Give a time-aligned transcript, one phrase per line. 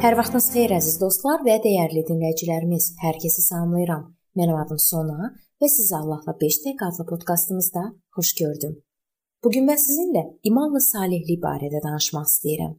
[0.00, 2.84] Hər vaxtınız xeyir əziz dostlar və dəyərli dinləyicilərimiz.
[3.02, 4.06] Hər kəsi salamlayıram.
[4.40, 5.26] Mənim adım Sona
[5.60, 7.82] və sizi Allahla 5 dəqiqə adlı podkastımızda
[8.16, 8.78] xoş gördüm.
[9.44, 12.72] Bu gün mən sizinlə imanla salihlik barədə danışmaq istəyirəm.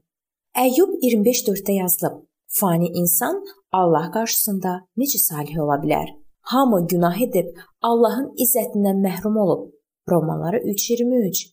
[0.63, 2.15] Əyyub 25:4-də yazılıb:
[2.59, 3.37] Fani insan
[3.81, 6.09] Allah qarşısında necə salih ola bilər?
[6.53, 7.53] Hamı günah edib
[7.89, 9.69] Allahın izzətindən məhrum olub.
[10.09, 11.45] Romalılara 3:23.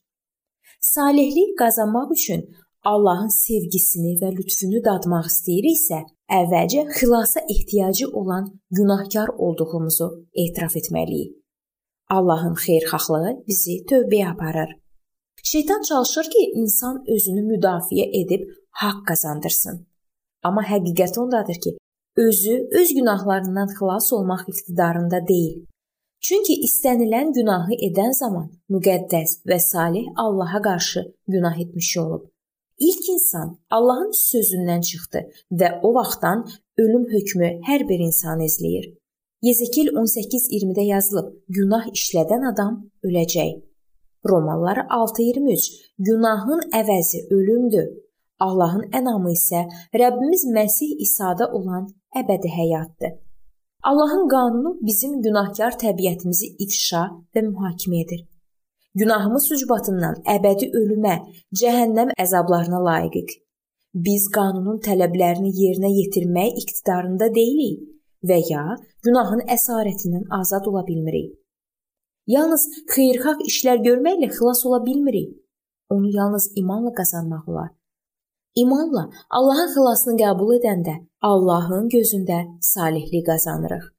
[0.80, 2.48] Salihlik qazanmaq üçün
[2.88, 5.98] Allahın sevgisini və lütfünü dadmaq istəyiriksə,
[6.40, 8.46] əvvəlcə xilasa ehtiyacı olan
[8.78, 10.06] günahkar olduğumuzu
[10.42, 11.34] etiraf etməliyik.
[12.16, 14.70] Allahın xeyirxahlığı bizi tövbəyə aparır.
[15.42, 18.48] Şeytan çalışır ki, insan özünü müdafiə edib
[18.80, 19.76] haqq qazandırsın.
[20.42, 21.76] Amma həqiqət ondadır ki,
[22.16, 25.60] özü öz günahlarından xilas olmaq iqtidarında deyil.
[26.26, 32.24] Çünki istənilən günahı edən zaman müqəddəs və salih Allaha qarşı günah etmiş olub.
[32.78, 35.20] İlk insan Allahın sözündən çıxdı
[35.60, 36.44] və o vaxtdan
[36.78, 38.86] ölüm hökmü hər bir insanı izləyir.
[39.42, 43.52] Yezekil 18:20-də yazılıb: Günah işlədən adam öləcək.
[44.30, 45.66] Romalılar 6:23
[45.98, 47.88] Günahın əvəzi ölümdür.
[48.38, 49.60] Allahın ənamı isə
[49.94, 51.88] Rəbbimiz Məsih İsa'da olan
[52.20, 53.12] əbədi həyatdır.
[53.82, 57.02] Allahın qanunu bizim günahkar təbiətimizi ifşa
[57.34, 58.20] və mühakimə edir.
[58.94, 61.18] Günahımız ucbatından əbədi ölümə,
[61.60, 63.34] cəhənnəm əzablarına layiqik.
[63.94, 67.82] Biz qanunun tələblərini yerinə yetirmək iqtidarında deyilik
[68.28, 68.64] və ya
[69.04, 71.34] günahın əsarətindən azad ola bilmirik.
[72.26, 72.64] Yalnız
[72.94, 75.36] xeyirxah işlər görməklə xilas ola bilmirik.
[75.90, 77.70] Onu yalnız imanla qazanmaq olar.
[78.54, 83.97] İmanla Allahın xilasını qəbul edəndə Allahın gözündə salihlik qazanırıq.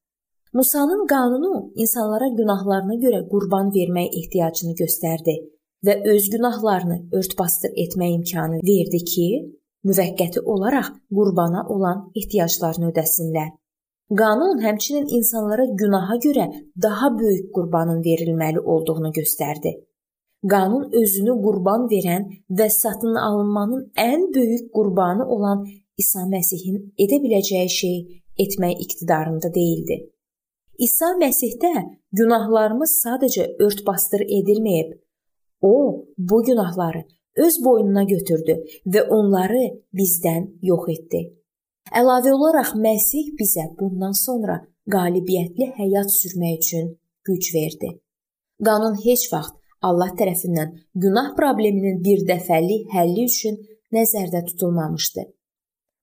[0.53, 5.36] Musanın qanunu insanlara günahlarına görə qurban vermək ehtiyacını göstərdi
[5.86, 9.27] və öz günahlarını örtbasdır etmək imkanı verdi ki,
[9.86, 13.54] müvəqqəti olaraq qurbana olan ehtiyaclarını ödəsinlər.
[14.21, 16.49] Qanun həmçinin insanlara günaha görə
[16.82, 19.77] daha böyük qurbanın verilməli olduğunu göstərdi.
[20.52, 25.67] Qanun özünü qurban verən və satın alınmanın ən böyük qurbanı olan
[25.98, 27.98] İsa Məsihin edə biləcəyi şey
[28.45, 30.05] etmək iqtidarında değildi.
[30.79, 31.73] İsa Məsihdə
[32.15, 34.93] günahlarımız sadəcə ört-basdır edilməyib.
[35.61, 37.01] O, bu günahları
[37.45, 38.55] öz boynuna götürdü
[38.93, 39.63] və onları
[39.99, 41.21] bizdən yox etdi.
[42.01, 44.55] Əlavə olaraq Məsih bizə bundan sonra
[44.95, 46.87] qalibiyyətli həyat sürmək üçün
[47.27, 47.89] güc verdi.
[48.63, 53.59] Qanun heç vaxt Allah tərəfindən günah probleminin birdəfəlik həlli üçün
[53.91, 55.27] nəzərdə tutulmamışdı.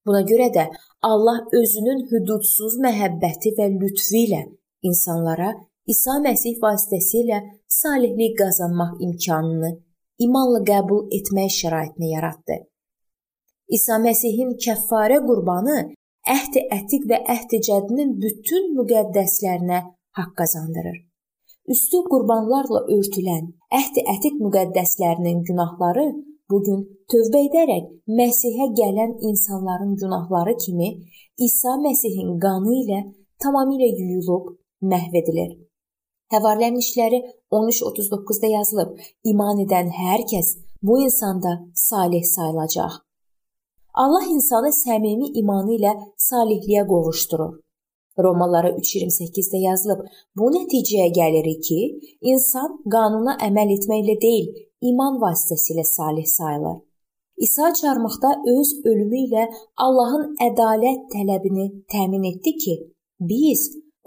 [0.06, 0.69] Buna görə də
[1.03, 4.44] Allah özünün hüdudsuz məhəbbəti və lütfü ilə
[4.82, 5.50] insanlara
[5.87, 7.38] İsa Məsih vasitəsilə
[7.69, 9.70] salihlik qazanmaq imkanını
[10.25, 12.56] imanla qəbul etmək şəraitini yaratdı.
[13.76, 15.78] İsa Məsihin kəffarə qurbanı
[16.37, 19.81] əhd-i ətiq və əhd-i cədidin bütün müqəddəslərinə
[20.19, 20.98] haqq qazandırır.
[21.75, 23.47] Üstü qurbanlarla örtülən
[23.81, 26.06] əhd-i ətiq müqəddəslərinin günahları
[26.50, 27.88] bu gün tövbə edərək
[28.19, 30.91] Məsihə gələn insanların günahları kimi
[31.47, 33.00] İsa Məsihin qanı ilə
[33.43, 34.54] tamamilə yuyulub
[34.93, 35.51] məhv edilir.
[36.35, 37.19] Həvarilərin işləri
[37.59, 38.91] 13:39-da yazılıb.
[39.33, 40.49] İman edən hər kəs
[40.83, 42.93] bu insanda salih sayılacaq.
[43.95, 45.93] Allah insanı səmimi imanı ilə
[46.29, 47.53] salihliyə qovuşdurur.
[48.25, 50.01] Romalılara 3:28-də yazılıb.
[50.37, 51.81] Bu nəticəyə gəlirik ki,
[52.33, 54.47] insan qanuna əməl etməklə deyil,
[54.91, 56.77] iman vasitəsilə salih sayılır.
[57.37, 59.45] İsa çarmıxda öz ölümü ilə
[59.77, 62.75] Allahın ədalət tələbini təmin etdi ki,
[63.21, 63.61] biz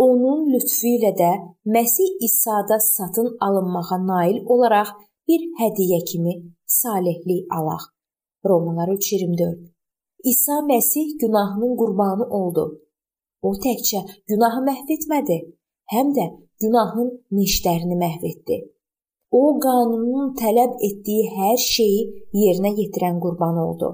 [0.06, 1.32] onun lütfü ilə də
[1.76, 4.90] Məsih İsa'da satın alınmağa nail olaraq
[5.28, 6.34] bir hədiyyə kimi
[6.66, 7.84] salihlik alaq.
[8.46, 9.60] Romalılar 3:24.
[10.24, 12.64] İsa Məsih günahının qurbanı oldu.
[13.42, 15.38] O təkcə günahı məhv etmədi,
[15.94, 16.25] həm də
[16.62, 18.57] günahın neştərini məhv etdi.
[19.31, 22.01] O qanunun tələb etdiyi hər şeyi
[22.42, 23.90] yerinə yetirən qurban oldu.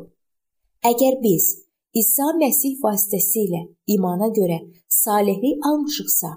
[0.92, 1.65] Əgər biz
[1.96, 3.62] İsa Məsih vasitəsilə
[3.96, 4.58] imana görə
[4.92, 6.32] salihlik almışıqsa,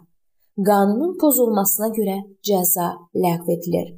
[0.69, 2.15] qanunun pozulmasına görə
[2.49, 2.87] cəza
[3.23, 3.89] ləğv edilir.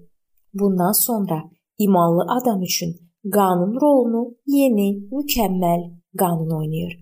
[0.54, 1.38] Bundan sonra
[1.78, 2.94] imanlı adam üçün
[3.36, 5.82] qanun rolunu yeni, mükəmməl
[6.22, 6.94] qanun oynayır.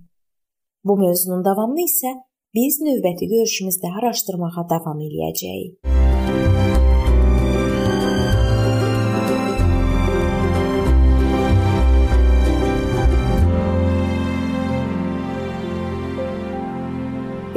[0.84, 2.16] Bu mövzunun davamını isə
[2.54, 6.67] biz növbəti görüşümüzdə araşdırmağa davam eləyəcəyik.